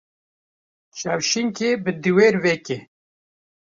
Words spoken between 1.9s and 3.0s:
dîwêr veke.